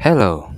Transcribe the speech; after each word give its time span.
Hello, 0.00 0.48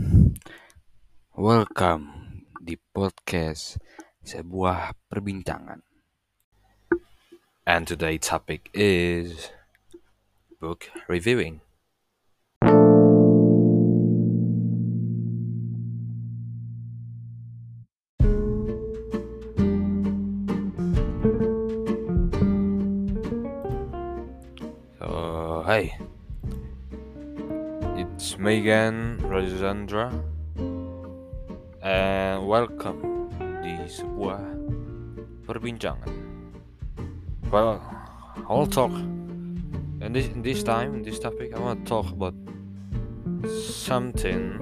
welcome 1.34 2.14
di 2.62 2.78
podcast 2.78 3.74
sebuah 4.22 4.94
perbincangan. 5.10 5.82
And 7.66 7.82
today 7.82 8.22
topic 8.22 8.70
is 8.70 9.50
book 10.62 10.86
reviewing. 11.10 11.58
So, 25.02 25.66
hi. 25.66 25.98
Megan 28.42 29.22
Rajandra 29.22 30.10
and 31.78 31.86
eh, 31.86 32.34
welcome 32.42 33.30
di 33.62 33.78
sebuah 33.86 34.42
perbincangan. 35.46 36.10
Well, 37.54 37.78
I'll 38.50 38.66
talk 38.66 38.90
and 40.02 40.10
this 40.10 40.26
this 40.42 40.66
time 40.66 41.06
this 41.06 41.22
topic 41.22 41.54
I 41.54 41.62
want 41.62 41.86
to 41.86 41.86
talk 41.86 42.10
about 42.10 42.34
something. 43.70 44.58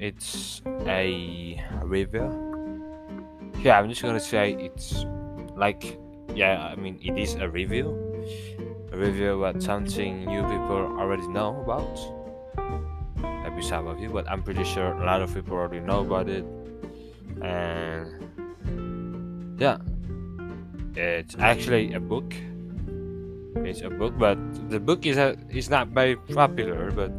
It's 0.00 0.64
a 0.88 1.60
review. 1.84 2.32
Yeah, 3.60 3.76
I'm 3.76 3.92
just 3.92 4.00
gonna 4.00 4.24
say 4.24 4.56
it's 4.56 5.04
like 5.52 6.00
yeah, 6.32 6.72
I 6.72 6.80
mean 6.80 6.96
it 7.04 7.20
is 7.20 7.36
a 7.36 7.44
review. 7.44 7.92
A 8.92 8.96
review 8.96 9.42
about 9.42 9.60
something 9.60 10.30
you 10.30 10.40
people 10.46 10.96
already 10.96 11.26
know 11.28 11.60
about. 11.60 12.15
Maybe 13.42 13.62
some 13.62 13.86
of 13.86 14.00
you, 14.00 14.10
but 14.10 14.28
I'm 14.30 14.42
pretty 14.42 14.64
sure 14.64 14.92
a 14.92 15.04
lot 15.04 15.22
of 15.22 15.32
people 15.32 15.54
already 15.54 15.80
know 15.80 16.00
about 16.00 16.28
it. 16.28 16.44
And 17.42 18.06
yeah, 19.60 19.78
it's 20.94 21.36
actually 21.38 21.94
a 21.94 22.00
book. 22.00 22.34
It's 23.56 23.80
a 23.80 23.90
book, 23.90 24.18
but 24.18 24.38
the 24.70 24.78
book 24.78 25.06
is 25.06 25.16
a, 25.16 25.36
is 25.50 25.70
not 25.70 25.88
very 25.88 26.16
popular. 26.16 26.90
But 26.90 27.12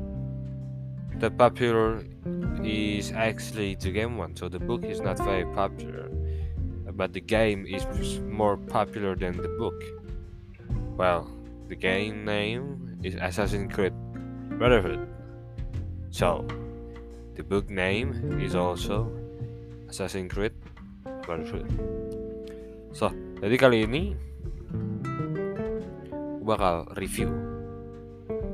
the 1.19 1.31
popular 1.31 2.03
is 2.63 3.11
actually 3.11 3.75
the 3.75 3.91
game 3.91 4.17
one. 4.17 4.35
So 4.35 4.49
the 4.49 4.59
book 4.59 4.83
is 4.83 5.01
not 5.01 5.17
very 5.17 5.45
popular, 5.53 6.09
but 6.93 7.13
the 7.13 7.21
game 7.21 7.65
is 7.65 8.19
more 8.19 8.57
popular 8.57 9.15
than 9.15 9.37
the 9.37 9.49
book. 9.57 9.81
Well, 10.95 11.27
the 11.67 11.75
game 11.75 12.25
name 12.25 12.99
is 13.03 13.15
Assassin's 13.15 13.73
Creed 13.73 13.93
Brotherhood. 14.57 15.07
So 16.09 16.47
the 17.37 17.43
book 17.43 17.69
name 17.69 18.39
is 18.41 18.55
also 18.57 19.11
Assassin's 19.87 20.33
Creed 20.33 20.55
Brotherhood. 21.23 21.69
So, 22.95 23.13
jadi 23.43 23.55
kali 23.61 23.85
ini 23.85 24.17
gue 26.41 26.55
bakal 26.55 26.87
review 26.95 27.29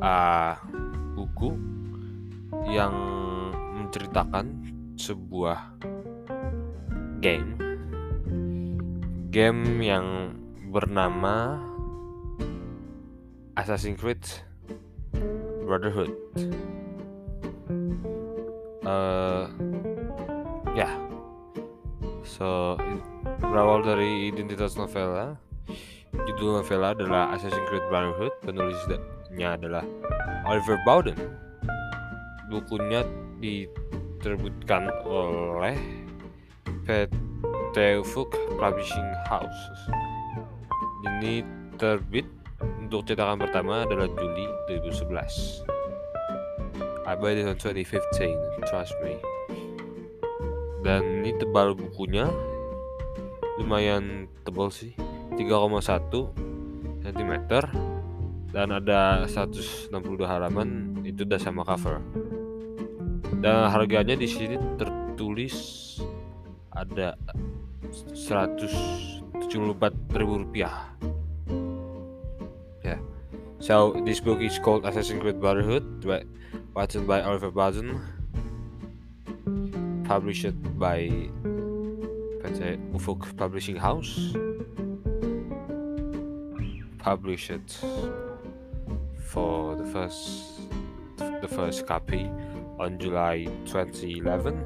uh, 0.01 0.57
buku 1.13 1.55
yang 2.67 2.93
menceritakan 3.79 4.45
sebuah 4.97 5.77
game 7.23 7.55
game 9.33 9.81
yang 9.81 10.37
bernama 10.69 11.57
Assassin's 13.57 13.97
Creed 13.97 14.21
Brotherhood. 15.65 16.13
Uh, 18.83 19.47
ya, 20.75 20.83
yeah. 20.83 20.93
so 22.27 22.75
berawal 23.39 23.79
dari 23.79 24.27
identitas 24.27 24.75
novela. 24.75 25.39
Judul 26.13 26.61
novela 26.61 26.91
adalah 26.93 27.31
Assassin's 27.31 27.63
Creed 27.71 27.83
Brotherhood. 27.87 28.35
Penulisnya 28.43 29.55
adalah 29.55 29.87
Oliver 30.43 30.77
Bowden. 30.83 31.17
Bukunya 32.51 33.01
diterbitkan 33.39 34.91
oleh 35.07 35.79
PT 36.83 38.03
Publishing 38.59 39.09
House. 39.31 39.61
Ini 41.07 41.43
terbit 41.79 42.27
untuk 42.79 43.09
cetakan 43.09 43.41
pertama 43.41 43.83
adalah 43.83 44.07
Juli 44.11 44.45
2011. 44.69 45.72
I 47.03 47.19
bought 47.19 47.35
it 47.35 47.43
in 47.43 47.57
2015, 47.59 48.63
trust 48.63 48.95
me. 49.03 49.19
Dan 50.83 51.23
ini 51.23 51.35
tebal 51.35 51.75
bukunya 51.75 52.31
lumayan 53.59 54.31
tebal 54.47 54.71
sih, 54.71 54.95
3,1 55.35 55.83
cm 57.03 57.33
dan 58.53 58.69
ada 58.69 59.25
162 59.27 59.89
halaman 60.23 61.01
itu 61.03 61.27
udah 61.27 61.39
sama 61.41 61.67
cover. 61.67 61.99
Dan 63.43 63.67
harganya 63.67 64.15
di 64.15 64.29
sini 64.29 64.55
tertulis 64.79 65.55
ada 66.71 67.19
174 68.15 69.91
ribu 70.15 70.33
rupiah. 70.45 70.95
Yeah. 72.85 73.03
So 73.59 73.97
this 74.07 74.23
book 74.23 74.39
is 74.39 74.55
called 74.61 74.87
Assassin's 74.87 75.19
Creed 75.19 75.41
Brotherhood, 75.43 76.05
written 76.75 77.05
by 77.05 77.21
Oliver 77.21 77.51
Bowden, 77.51 78.01
published 80.05 80.79
by 80.79 81.07
PT 82.41 82.79
Ufuk 82.93 83.37
Publishing 83.37 83.75
House, 83.75 84.33
published 86.97 87.51
for 89.19 89.75
the 89.75 89.85
first 89.85 90.61
the 91.17 91.47
first 91.47 91.85
copy 91.85 92.29
on 92.79 92.97
July 92.97 93.45
2011. 93.65 94.65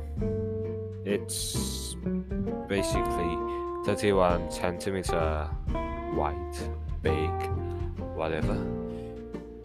It's 1.06 1.96
basically 2.68 3.38
31 3.86 4.52
centimeter 4.52 5.50
wide, 6.14 6.54
big, 7.02 7.32
whatever. 8.16 8.77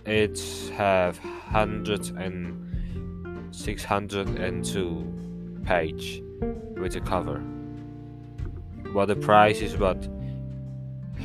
It 0.04 0.42
have 0.76 1.16
hundred 1.18 2.10
and 2.18 3.54
six 3.54 3.84
hundred 3.84 4.28
and 4.38 4.64
two 4.64 5.06
page 5.64 6.22
with 6.76 6.96
a 6.96 7.00
cover. 7.00 7.40
But 8.92 9.06
the 9.06 9.16
price 9.16 9.62
is 9.62 9.74
about 9.74 10.06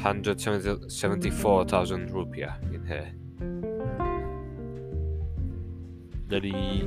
174,000 0.04 2.12
rupiah 2.12 2.54
in 2.72 2.86
here. 2.86 3.12
Jadi 6.28 6.84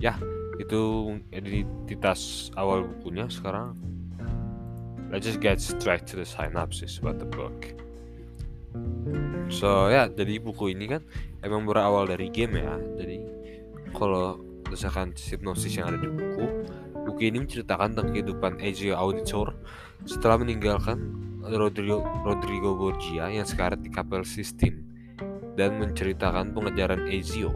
ya 0.00 0.14
itu 0.62 1.18
identitas 1.34 2.50
awal 2.56 2.88
bukunya 2.88 3.28
sekarang. 3.28 3.76
Let's 5.10 5.26
just 5.26 5.42
get 5.42 5.58
straight 5.60 6.06
to 6.14 6.22
the 6.22 6.26
synopsis 6.26 7.02
about 7.02 7.18
the 7.18 7.26
book. 7.26 7.74
So 9.50 9.90
ya, 9.90 10.06
jadi 10.06 10.38
buku 10.38 10.72
ini 10.72 10.86
kan 10.86 11.02
emang 11.42 11.66
berawal 11.66 12.06
dari 12.06 12.30
game 12.30 12.62
ya. 12.62 12.78
Jadi 12.96 13.18
kalau 13.90 14.38
berdasarkan 14.62 15.18
hipnosis 15.18 15.74
yang 15.74 15.90
ada 15.90 15.98
di 15.98 16.06
buku, 16.06 16.46
buku 17.10 17.20
ini 17.26 17.42
menceritakan 17.42 17.98
tentang 17.98 18.08
kehidupan 18.14 18.62
Ezio 18.62 18.94
Auditor 18.94 19.58
setelah 20.06 20.38
meninggalkan 20.38 20.96
Rodrigo, 21.42 22.06
Rodrigo 22.22 22.78
Borgia 22.78 23.26
yang 23.26 23.42
sekarat 23.42 23.82
di 23.82 23.90
Kapel 23.90 24.22
Sistine 24.22 24.86
dan 25.58 25.82
menceritakan 25.82 26.54
pengejaran 26.54 27.10
Ezio 27.10 27.50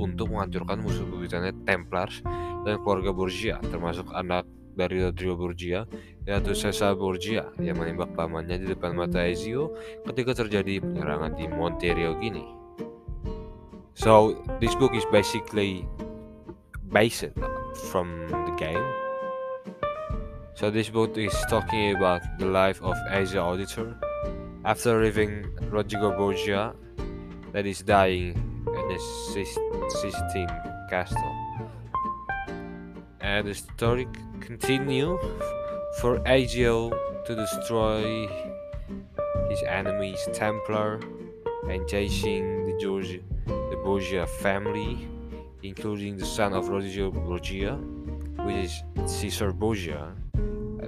untuk 0.00 0.32
menghancurkan 0.32 0.80
musuh 0.80 1.04
bebuyutannya 1.04 1.52
Templars 1.68 2.24
dan 2.64 2.80
keluarga 2.80 3.12
Borgia 3.12 3.60
termasuk 3.68 4.08
anak 4.16 4.48
dari 4.76 5.00
Rodrigo 5.00 5.34
Borgia 5.34 5.88
yaitu 6.28 6.52
Cesar 6.52 6.92
Borgia 6.94 7.48
yang 7.58 7.80
menembak 7.80 8.12
pamannya 8.12 8.60
di 8.60 8.66
depan 8.76 8.92
mata 8.92 9.24
Ezio 9.24 9.72
ketika 10.04 10.36
terjadi 10.44 10.84
penyerangan 10.84 11.32
di 11.34 11.48
Monterio 11.48 12.14
Gini. 12.20 12.44
So 13.96 14.36
this 14.60 14.76
book 14.76 14.92
is 14.92 15.08
basically 15.08 15.88
based 16.92 17.32
from 17.88 18.28
the 18.28 18.54
game. 18.60 18.84
So 20.52 20.68
this 20.68 20.92
book 20.92 21.16
is 21.16 21.32
talking 21.48 21.96
about 21.96 22.20
the 22.36 22.48
life 22.48 22.80
of 22.84 22.96
Ezio 23.12 23.40
Auditor 23.40 23.96
after 24.64 25.00
leaving 25.00 25.48
Rodrigo 25.72 26.12
Borgia 26.12 26.76
that 27.52 27.64
is 27.64 27.80
dying 27.80 28.36
in 28.68 28.84
the 28.88 29.00
Sistine 29.88 30.52
Castle. 30.92 31.45
The 33.26 33.54
story 33.54 34.06
continue 34.40 35.18
for 36.00 36.20
Ezio 36.20 36.90
to 37.26 37.34
destroy 37.34 38.28
his 39.50 39.62
enemies 39.64 40.28
Templar 40.32 41.00
and 41.68 41.86
chasing 41.88 42.64
the 42.64 42.78
the 43.46 43.76
Borgia 43.82 44.26
family 44.26 45.08
including 45.62 46.16
the 46.16 46.24
son 46.24 46.52
of 46.52 46.68
Rodrigo 46.68 47.10
Borgia, 47.10 47.74
which 48.44 48.56
is 48.56 48.82
Caesar 49.06 49.52
Borgia, 49.52 50.14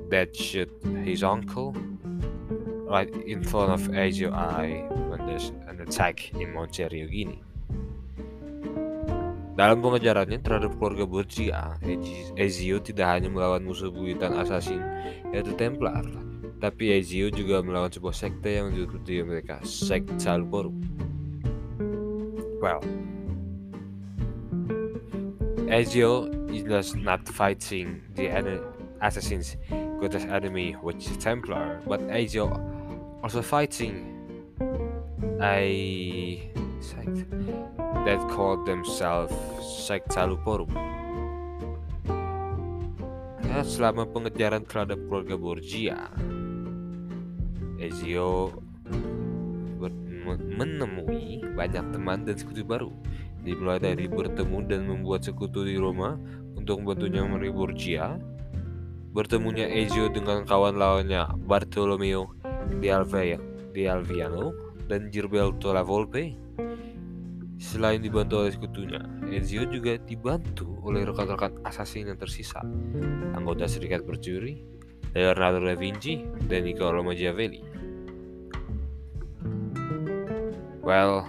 that 0.08 0.34
shot 0.37 0.69
his 1.05 1.23
uncle 1.25 1.75
right 2.87 3.11
in 3.26 3.43
front 3.43 3.73
of 3.73 3.81
Ezio 3.88 4.32
I 4.32 4.87
when 5.11 5.26
there's 5.26 5.50
an 5.67 5.81
attack 5.81 6.32
in 6.34 6.55
Monterio, 6.55 7.11
Guinea. 7.11 7.43
Dalam 9.58 9.82
pengejarannya 9.82 10.38
terhadap 10.38 10.78
keluarga 10.78 11.02
Borgia, 11.02 11.75
Ezio 12.38 12.78
tidak 12.78 13.10
hanya 13.10 13.26
melawan 13.26 13.66
musuh 13.66 13.90
buyutan 13.90 14.38
assassin 14.38 14.78
yaitu 15.34 15.50
Templar, 15.58 16.06
tapi 16.62 16.94
Ezio 16.94 17.26
juga 17.26 17.58
melawan 17.58 17.90
sebuah 17.90 18.14
sekte 18.14 18.55
yang 18.55 18.70
diikuti 18.70 19.19
mereka, 19.19 19.58
sekte 19.66 20.14
Salborum. 20.14 20.78
Well, 22.62 22.87
Ezio 25.66 26.31
is 26.55 26.94
not 26.94 27.26
fighting 27.26 27.99
the 28.14 28.31
assassin's 29.02 29.58
greatest 29.99 30.31
enemy, 30.31 30.78
which 30.87 31.10
is 31.10 31.19
Templar, 31.19 31.82
but 31.82 31.99
Ezio 32.14 32.46
also 33.26 33.43
fighting 33.43 34.06
a 35.43 36.46
sect 36.80 37.26
that 38.06 38.20
called 38.30 38.64
themselves 38.64 39.34
Sectaluporum. 39.60 40.70
Ya, 43.48 43.64
selama 43.64 44.04
pengejaran 44.04 44.62
terhadap 44.69 45.00
keluarga 45.08 45.34
Borgia, 45.40 45.98
Ezio 47.80 48.52
menemui 50.58 51.40
banyak 51.56 51.84
teman 51.94 52.28
dan 52.28 52.36
sekutu 52.36 52.62
baru. 52.62 52.92
Dimulai 53.42 53.81
dari 53.81 54.04
bertemu 54.04 54.58
dan 54.69 54.84
membuat 54.84 55.24
sekutu 55.24 55.64
di 55.64 55.81
Roma 55.81 56.20
untuk 56.58 56.84
membantunya 56.84 57.24
menemui 57.24 57.54
Borgia, 57.54 58.20
bertemunya 59.16 59.64
Ezio 59.64 60.12
dengan 60.12 60.44
kawan 60.44 60.76
lawannya 60.76 61.32
Bartolomeo 61.48 62.36
di 62.78 62.92
Alviano 62.92 64.52
dan 64.84 65.08
Gilberto 65.08 65.72
La 65.72 65.81
Volpe 65.81 66.47
Selain 67.58 67.99
dibantu 67.99 68.43
oleh 68.43 68.55
sekutunya, 68.55 69.02
Ezio 69.34 69.66
juga 69.66 69.99
dibantu 69.99 70.78
oleh 70.82 71.02
rekan-rekan 71.02 71.62
assassin 71.66 72.06
yang 72.06 72.19
tersisa, 72.19 72.62
anggota 73.34 73.66
serikat 73.66 74.06
percuri, 74.06 74.62
Leonardo 75.14 75.62
da 75.62 75.75
Vinci, 75.75 76.22
dan 76.46 76.66
Niccolo 76.66 77.02
Machiavelli. 77.02 77.62
Well, 80.82 81.28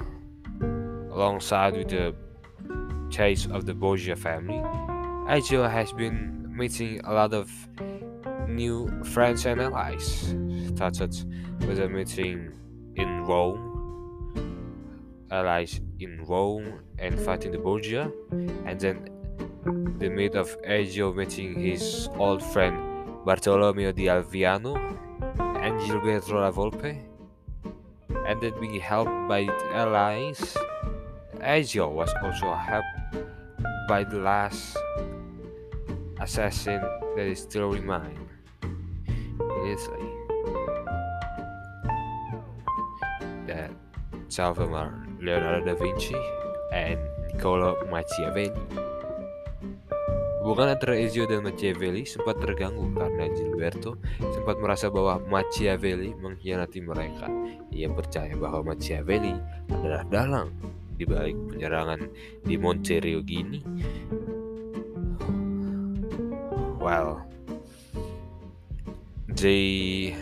alongside 1.12 1.76
with 1.76 1.92
the 1.92 2.16
chase 3.12 3.50
of 3.52 3.66
the 3.66 3.74
Borgia 3.74 4.16
family, 4.16 4.62
Ezio 5.28 5.70
has 5.70 5.92
been 5.92 6.48
meeting 6.50 7.02
a 7.04 7.12
lot 7.14 7.34
of 7.34 7.52
new 8.48 8.88
friends 9.14 9.46
and 9.46 9.62
allies, 9.62 10.34
such 10.78 11.02
as 11.02 11.26
with 11.68 11.78
a 11.81 11.90
meeting 11.90 12.54
in 12.96 13.26
Rome 13.26 13.69
allies 15.31 15.80
in 16.00 16.24
Rome 16.26 16.81
and 16.98 17.20
fighting 17.20 17.52
the 17.52 17.58
Borgia, 17.58 18.12
and 18.66 18.80
then 18.80 19.10
the 20.00 20.10
myth 20.10 20.36
of 20.36 20.56
Ezio 20.64 21.14
meeting 21.16 21.54
his 21.60 22.10
old 22.18 22.42
friend 22.42 22.78
Bartolomeo 23.26 23.92
di 23.92 24.06
Alviano 24.06 24.76
and 25.60 25.80
Gilberto 25.81 26.34
La 26.34 26.52
Volpe, 26.52 26.98
and 28.26 28.42
then 28.42 28.54
being 28.60 28.80
helped 28.80 29.12
by 29.28 29.46
the 29.46 29.76
allies. 29.76 30.58
Ezio 31.42 31.92
was 31.92 32.14
also 32.24 32.54
helped 32.54 32.88
by 33.88 34.04
the 34.04 34.18
last 34.18 34.78
assassin 36.20 36.81
that 37.16 37.26
is 37.26 37.40
still 37.40 37.70
remain 37.70 38.18
in 38.62 39.78
Italy. 39.78 40.10
That 43.48 43.72
Salvador 44.30 44.94
Leonardo 45.20 45.66
da 45.66 45.76
Vinci, 45.76 46.16
and 46.72 47.02
Niccolo 47.28 47.76
Machiavelli. 47.90 48.54
Hubungan 50.40 50.72
antara 50.72 50.96
Ezio 50.96 51.28
dan 51.28 51.44
Machiavelli 51.44 52.08
sempat 52.08 52.40
terganggu 52.40 52.96
karena 52.96 53.28
Gilberto 53.36 54.00
sempat 54.31 54.56
merasa 54.58 54.88
bahwa 54.88 55.20
Machiavelli 55.28 56.16
mengkhianati 56.16 56.80
mereka. 56.80 57.28
Ia 57.76 57.92
percaya 57.92 58.34
bahwa 58.40 58.72
Machiavelli 58.74 59.36
adalah 59.68 60.08
dalang 60.08 60.50
di 60.96 61.04
balik 61.04 61.36
penyerangan 61.52 62.02
di 62.48 62.56
Monterio 62.56 63.20
Gini. 63.20 63.60
Well, 66.80 67.28
the 69.28 70.16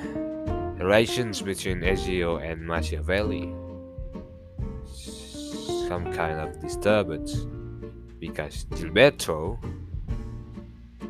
relations 0.82 1.46
between 1.46 1.86
Ezio 1.86 2.42
and 2.42 2.66
Machiavelli 2.66 3.67
some 5.88 6.12
kind 6.12 6.40
of 6.40 6.60
disturbance 6.60 7.48
because 8.20 8.66
Gilberto 8.76 9.58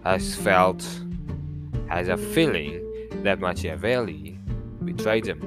has 0.03 0.35
felt, 0.35 0.85
has 1.89 2.07
a 2.07 2.17
feeling 2.17 2.85
that 3.23 3.39
Machiavelli 3.39 4.37
betrayed 4.85 5.25
him. 5.25 5.41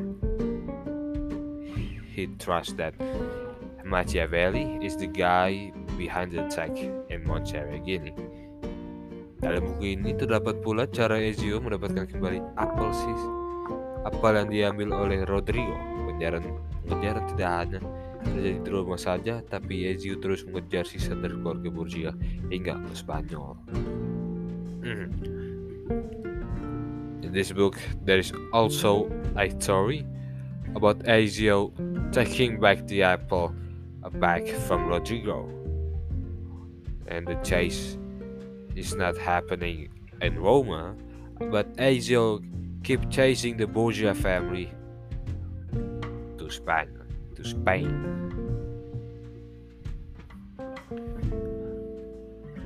He 2.10 2.26
trusts 2.38 2.74
that 2.74 2.94
Machiavelli 3.84 4.84
is 4.84 4.96
the 4.96 5.06
guy 5.06 5.72
behind 5.96 6.32
the 6.32 6.44
attack 6.46 6.74
in 6.76 7.22
Monterrey. 7.22 7.80
Dalam 9.40 9.64
buku 9.64 9.96
ini 9.96 10.12
terdapat 10.20 10.60
pula 10.60 10.84
cara 10.84 11.16
Ezio 11.16 11.64
mendapatkan 11.64 12.04
kembali 12.04 12.44
apel 12.60 12.92
sis 12.92 13.22
apel 14.04 14.36
yang 14.36 14.48
diambil 14.52 14.88
oleh 14.92 15.24
Rodrigo. 15.24 15.80
Penjara, 16.04 16.44
penjara 16.84 17.24
tidak 17.32 17.50
hanya 17.56 17.80
terjadi 18.24 18.60
di 18.60 18.70
rumah 18.70 19.00
saja, 19.00 19.40
tapi 19.44 19.88
Ezio 19.88 20.20
terus 20.20 20.44
mengejar 20.44 20.84
sisa 20.84 21.16
dari 21.16 21.36
keluarga 21.36 21.68
Borgia 21.72 22.12
hingga 22.52 22.76
ke 22.76 22.92
Spanyol. 22.92 23.56
Hmm. 24.84 25.08
In 27.20 27.30
this 27.32 27.52
book, 27.52 27.78
there 28.04 28.18
is 28.18 28.32
also 28.50 29.06
a 29.36 29.48
story 29.60 30.02
about 30.74 31.04
Ezio 31.04 31.70
taking 32.10 32.58
back 32.58 32.86
the 32.86 33.02
apple 33.02 33.54
back 34.18 34.46
from 34.66 34.88
Rodrigo. 34.88 35.48
And 37.06 37.26
the 37.26 37.36
chase 37.42 37.98
is 38.76 38.94
not 38.94 39.18
happening 39.18 39.90
in 40.22 40.38
Roma, 40.38 40.94
but 41.50 41.76
Ezio 41.76 42.40
keep 42.84 43.10
chasing 43.10 43.56
the 43.56 43.66
Borgia 43.66 44.14
family 44.14 44.72
to 46.38 46.50
Spain. 46.50 46.99
To 47.40 47.44
Spain. 47.48 47.88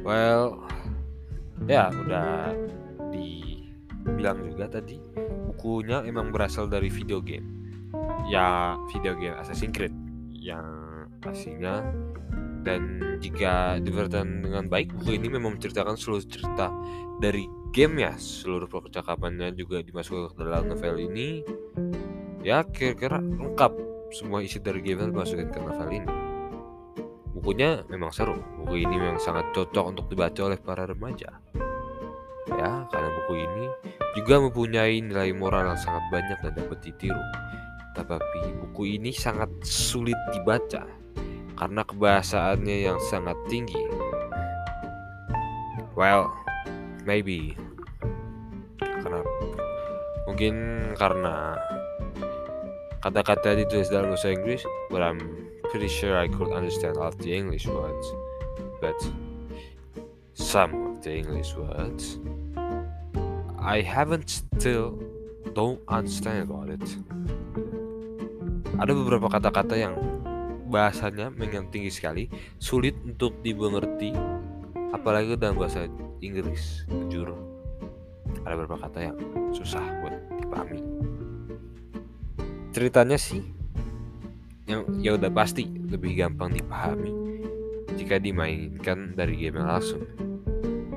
Well, 0.02 0.58
ya 1.64 1.88
udah 1.94 2.52
dibilang 3.14 4.42
juga 4.50 4.66
tadi 4.68 4.98
bukunya 5.54 6.02
emang 6.02 6.34
berasal 6.34 6.66
dari 6.66 6.90
video 6.90 7.22
game. 7.22 7.46
Ya 8.26 8.74
video 8.90 9.14
game 9.14 9.38
Assassin's 9.38 9.72
Creed 9.72 9.94
yang 10.34 10.66
aslinya 11.24 11.80
dan 12.64 13.00
jika 13.20 13.80
divertan 13.80 14.44
dengan 14.44 14.68
baik 14.68 14.92
buku 14.92 15.16
ini 15.16 15.28
memang 15.32 15.56
menceritakan 15.56 15.96
seluruh 15.96 16.24
cerita 16.24 16.68
dari 17.20 17.48
game 17.72 18.04
ya 18.04 18.12
seluruh 18.16 18.68
percakapannya 18.68 19.52
juga 19.56 19.80
dimasukkan 19.84 20.36
ke 20.36 20.42
dalam 20.44 20.68
novel 20.68 20.96
ini 21.00 21.44
ya 22.44 22.64
kira-kira 22.64 23.20
lengkap 23.20 23.93
semua 24.14 24.38
isi 24.46 24.62
dari 24.62 24.78
game 24.78 25.10
dimasukin 25.10 25.50
ke 25.50 25.58
novel 25.58 25.90
ini. 25.90 26.10
Bukunya 27.34 27.82
memang 27.90 28.14
seru. 28.14 28.38
Buku 28.62 28.86
ini 28.86 28.94
memang 28.94 29.18
sangat 29.18 29.50
cocok 29.50 29.84
untuk 29.90 30.06
dibaca 30.06 30.38
oleh 30.46 30.58
para 30.62 30.86
remaja. 30.86 31.42
Ya, 32.46 32.86
karena 32.86 33.10
buku 33.10 33.42
ini 33.42 33.64
juga 34.14 34.38
mempunyai 34.38 35.02
nilai 35.02 35.34
moral 35.34 35.74
yang 35.74 35.80
sangat 35.82 36.06
banyak 36.14 36.38
dan 36.46 36.52
dapat 36.54 36.78
ditiru. 36.86 37.18
Tetapi 37.98 38.40
buku 38.62 39.02
ini 39.02 39.10
sangat 39.10 39.50
sulit 39.66 40.16
dibaca 40.30 40.86
karena 41.58 41.82
kebahasaannya 41.82 42.76
yang 42.86 42.98
sangat 43.10 43.34
tinggi. 43.50 43.82
Well, 45.98 46.30
maybe 47.02 47.58
karena 48.78 49.20
mungkin 50.26 50.54
karena 50.96 51.58
Kata-kata 53.04 53.52
ditulis 53.52 53.92
dalam 53.92 54.16
bahasa 54.16 54.32
Inggris, 54.32 54.64
but 54.88 55.04
I'm 55.04 55.20
pretty 55.68 55.92
sure 55.92 56.16
I 56.16 56.24
could 56.24 56.48
understand 56.56 56.96
all 56.96 57.12
the 57.12 57.36
English 57.36 57.68
words. 57.68 58.06
But 58.80 58.96
some 60.32 60.72
of 60.72 61.04
the 61.04 61.12
English 61.12 61.52
words, 61.52 62.16
I 63.60 63.84
haven't 63.84 64.32
still 64.32 64.96
don't 65.52 65.84
understand 65.84 66.48
about 66.48 66.72
it. 66.72 66.80
Ada 68.80 68.96
beberapa 68.96 69.28
kata-kata 69.28 69.76
yang 69.76 70.00
bahasanya 70.72 71.28
memang 71.28 71.68
tinggi 71.68 71.92
sekali, 71.92 72.32
sulit 72.56 72.96
untuk 73.04 73.36
dimengerti, 73.44 74.16
apalagi 74.96 75.36
dalam 75.36 75.60
bahasa 75.60 75.92
Inggris. 76.24 76.88
Jujur, 76.88 77.36
ada 78.48 78.56
beberapa 78.56 78.80
kata 78.80 79.12
yang 79.12 79.16
susah 79.52 79.84
buat 80.00 80.16
dipahami. 80.40 80.93
Ceritanya 82.74 83.14
sih, 83.14 83.38
yang 84.66 84.82
ya 84.98 85.14
udah 85.14 85.30
pasti 85.30 85.62
lebih 85.62 86.18
gampang 86.18 86.50
dipahami 86.58 87.38
jika 87.94 88.18
dimainkan 88.18 89.14
dari 89.14 89.38
game 89.38 89.62
langsung. 89.62 90.02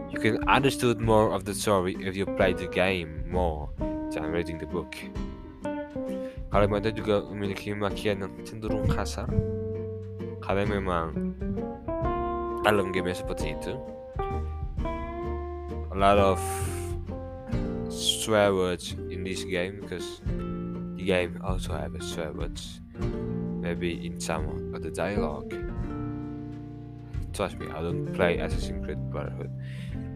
You 0.09 0.17
can 0.17 0.41
understood 0.49 0.97
more 0.97 1.29
of 1.29 1.45
the 1.45 1.53
story 1.53 1.93
if 2.01 2.17
you 2.17 2.25
play 2.33 2.57
the 2.57 2.65
game 2.65 3.29
more 3.29 3.69
than 4.09 4.33
reading 4.33 4.57
the 4.57 4.65
book. 4.65 4.89
Kalimatnya 6.49 6.89
juga 6.97 7.21
memiliki 7.29 7.77
makian 7.77 8.25
yang 8.25 8.33
cenderung 8.41 8.89
kasar 8.89 9.29
karena 10.41 10.65
memang 10.65 11.37
dalam 12.65 12.89
game 12.89 13.13
seperti 13.13 13.53
itu 13.53 13.77
a 15.93 15.97
lot 15.97 16.17
of 16.17 16.41
swear 17.93 18.49
words 18.49 18.97
in 19.13 19.21
this 19.21 19.45
game 19.45 19.77
because 19.83 20.25
game 21.07 21.39
also 21.39 21.71
have 21.71 21.95
a 21.95 22.03
swear 22.03 22.35
words. 22.35 22.83
Maybe 23.63 23.95
in 24.03 24.19
some 24.19 24.75
of 24.75 24.83
the 24.83 24.91
dialogue. 24.91 25.55
Trust 27.31 27.55
me 27.63 27.71
I 27.71 27.79
don't 27.79 28.11
play 28.11 28.43
Assassin's 28.43 28.83
Creed 28.83 28.99
Brotherhood. 29.07 29.55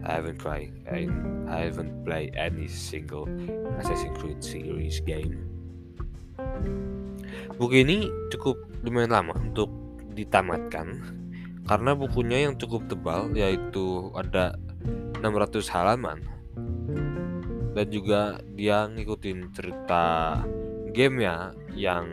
I 0.04 0.20
haven't 0.20 0.36
played 0.36 0.76
I, 0.84 1.08
I 1.48 1.72
haven't 1.72 2.04
played 2.04 2.36
any 2.36 2.68
single 2.68 3.24
Assassin's 3.80 4.12
Creed 4.20 4.44
series 4.44 5.00
game. 5.00 5.48
Buku 7.56 7.88
ini 7.88 8.12
cukup 8.28 8.60
lumayan 8.84 9.16
lama 9.16 9.32
untuk 9.40 9.72
ditamatkan. 10.12 11.16
Karena 11.64 11.96
bukunya 11.96 12.50
yang 12.50 12.60
cukup 12.60 12.84
tebal 12.92 13.32
yaitu 13.32 14.12
ada 14.12 14.60
600 15.24 15.72
halaman. 15.72 16.20
Dan 17.72 17.86
juga 17.88 18.42
dia 18.52 18.84
ngikutin 18.90 19.54
cerita 19.56 20.36
gamenya 20.92 21.56
yang 21.72 22.06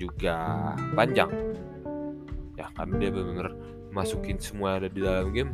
juga 0.00 0.72
panjang. 0.96 1.30
Ya 2.56 2.68
karena 2.76 2.94
dia 2.96 3.10
benar-benar 3.12 3.48
masukin 3.92 4.40
semua 4.40 4.80
ada 4.80 4.88
di 4.88 5.04
dalam 5.04 5.32
game 5.32 5.52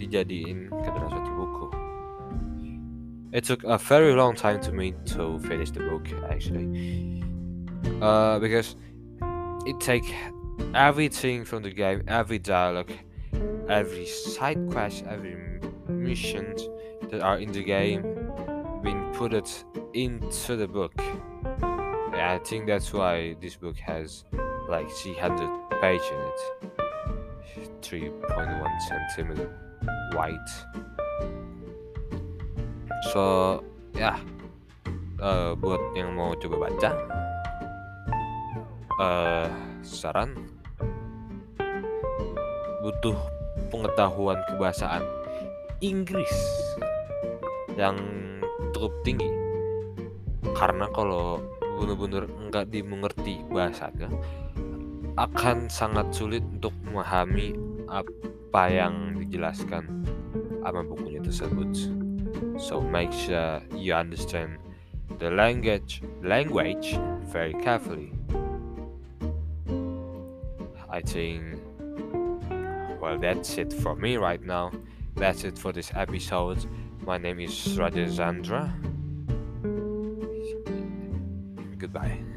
dijadiin 0.00 0.72
ke 0.72 0.88
dalam 0.88 1.10
satu 1.12 1.30
buku. 1.36 1.66
It 3.32 3.44
took 3.48 3.64
a 3.64 3.80
very 3.80 4.12
long 4.12 4.36
time 4.36 4.60
to 4.68 4.72
me 4.72 4.92
to 5.16 5.40
finish 5.48 5.72
the 5.72 5.80
book 5.88 6.04
actually. 6.28 6.68
Uh, 8.00 8.38
because 8.38 8.76
it 9.64 9.80
take 9.80 10.04
everything 10.74 11.44
from 11.44 11.62
the 11.62 11.70
game, 11.70 12.02
every 12.08 12.38
dialogue, 12.38 12.92
every 13.68 14.06
side 14.06 14.60
quest, 14.70 15.04
every 15.08 15.60
mission 15.88 16.54
that 17.10 17.22
are 17.22 17.38
in 17.38 17.52
the 17.52 17.62
game, 17.62 18.02
being 18.82 19.00
put 19.14 19.32
it 19.32 19.64
into 19.94 20.56
the 20.56 20.68
book. 20.68 20.92
I 22.30 22.38
think 22.38 22.66
that's 22.66 22.92
why 22.92 23.34
this 23.40 23.56
book 23.56 23.76
has 23.82 24.24
like 24.68 24.86
300 25.02 25.50
pages 25.80 26.06
in 26.12 27.62
it, 27.62 27.82
3.1 27.82 28.62
centimeter 28.86 29.50
wide. 30.14 30.50
So 33.12 33.64
yeah, 33.96 34.20
uh, 35.18 35.58
buat 35.58 35.80
yang 35.98 36.14
mau 36.14 36.36
coba 36.38 36.70
baca, 36.70 36.90
uh, 39.02 39.48
saran 39.82 40.36
butuh 42.82 43.18
pengetahuan 43.70 44.38
kebahasaan 44.50 45.02
Inggris 45.82 46.34
yang 47.74 47.96
cukup 48.74 48.92
tinggi. 49.02 49.30
Karena 50.52 50.86
kalau 50.92 51.42
benar-benar 51.82 52.30
nggak 52.48 52.70
dimengerti 52.70 53.42
bahasanya 53.50 54.06
akan 55.18 55.66
sangat 55.66 56.06
sulit 56.14 56.46
untuk 56.46 56.70
memahami 56.86 57.58
apa 57.90 58.62
yang 58.70 59.18
dijelaskan 59.18 60.06
sama 60.62 60.86
bukunya 60.86 61.18
tersebut. 61.18 61.90
So 62.56 62.78
make 62.78 63.10
sure 63.10 63.60
you 63.74 63.92
understand 63.92 64.62
the 65.18 65.28
language 65.28 66.00
language 66.22 66.94
very 67.26 67.52
carefully. 67.58 68.14
I 70.92 71.00
think, 71.00 71.56
well, 73.00 73.16
that's 73.16 73.56
it 73.56 73.72
for 73.72 73.96
me 73.96 74.20
right 74.20 74.44
now. 74.44 74.70
That's 75.16 75.44
it 75.44 75.56
for 75.58 75.72
this 75.72 75.90
episode. 75.96 76.64
My 77.08 77.16
name 77.16 77.40
is 77.40 77.52
Rajendra. 77.76 78.91
Goodbye. 81.82 82.31